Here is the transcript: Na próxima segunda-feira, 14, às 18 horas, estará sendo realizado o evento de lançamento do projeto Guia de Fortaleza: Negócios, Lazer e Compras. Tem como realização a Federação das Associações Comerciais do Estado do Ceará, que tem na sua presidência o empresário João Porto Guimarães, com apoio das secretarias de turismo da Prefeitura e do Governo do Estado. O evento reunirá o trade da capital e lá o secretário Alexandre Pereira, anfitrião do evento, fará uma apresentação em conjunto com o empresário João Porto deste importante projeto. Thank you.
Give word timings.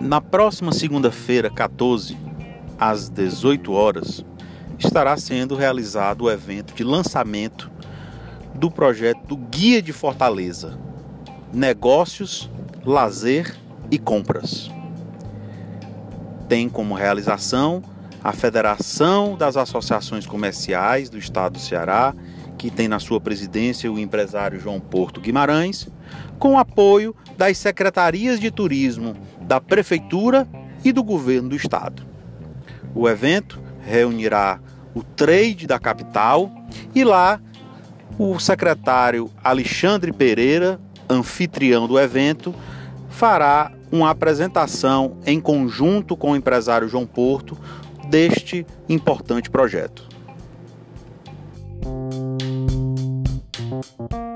Na 0.00 0.20
próxima 0.20 0.72
segunda-feira, 0.72 1.50
14, 1.50 2.16
às 2.78 3.08
18 3.08 3.72
horas, 3.72 4.24
estará 4.78 5.16
sendo 5.16 5.56
realizado 5.56 6.22
o 6.22 6.30
evento 6.30 6.74
de 6.74 6.84
lançamento 6.84 7.70
do 8.54 8.70
projeto 8.70 9.36
Guia 9.36 9.82
de 9.82 9.92
Fortaleza: 9.92 10.78
Negócios, 11.52 12.48
Lazer 12.84 13.56
e 13.90 13.98
Compras. 13.98 14.70
Tem 16.48 16.68
como 16.68 16.94
realização 16.94 17.82
a 18.22 18.32
Federação 18.32 19.36
das 19.36 19.56
Associações 19.56 20.26
Comerciais 20.26 21.10
do 21.10 21.18
Estado 21.18 21.54
do 21.54 21.58
Ceará, 21.58 22.14
que 22.56 22.70
tem 22.70 22.88
na 22.88 22.98
sua 22.98 23.20
presidência 23.20 23.90
o 23.90 23.98
empresário 23.98 24.60
João 24.60 24.80
Porto 24.80 25.20
Guimarães, 25.20 25.88
com 26.38 26.58
apoio 26.58 27.14
das 27.36 27.58
secretarias 27.58 28.40
de 28.40 28.50
turismo 28.50 29.14
da 29.40 29.60
Prefeitura 29.60 30.48
e 30.84 30.92
do 30.92 31.02
Governo 31.02 31.50
do 31.50 31.56
Estado. 31.56 32.02
O 32.94 33.08
evento 33.08 33.60
reunirá 33.82 34.60
o 34.94 35.02
trade 35.02 35.66
da 35.66 35.78
capital 35.78 36.50
e 36.94 37.04
lá 37.04 37.40
o 38.18 38.38
secretário 38.38 39.30
Alexandre 39.44 40.12
Pereira, 40.12 40.80
anfitrião 41.08 41.86
do 41.86 41.98
evento, 41.98 42.54
fará 43.10 43.70
uma 43.92 44.10
apresentação 44.10 45.18
em 45.26 45.40
conjunto 45.40 46.16
com 46.16 46.32
o 46.32 46.36
empresário 46.36 46.88
João 46.88 47.06
Porto 47.06 47.56
deste 48.08 48.66
importante 48.88 49.50
projeto. 49.50 50.15
Thank 53.68 54.12
you. 54.12 54.35